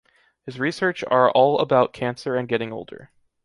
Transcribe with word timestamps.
His 0.47 0.59
research 0.59 1.03
are 1.11 1.29
all 1.29 1.59
about 1.59 1.93
cancer 1.93 2.35
and 2.35 2.47
getting 2.47 2.73
older. 2.73 3.11